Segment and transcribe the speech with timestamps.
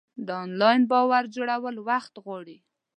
[0.25, 2.57] د انلاین باور جوړول وخت غواړي.